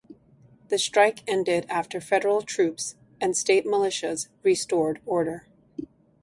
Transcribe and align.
The 0.69 0.79
strike 0.79 1.19
ended 1.27 1.67
after 1.69 2.01
federal 2.01 2.41
troops 2.41 2.95
and 3.21 3.37
state 3.37 3.67
militias 3.67 4.29
restored 4.43 4.99
order. 5.05 5.45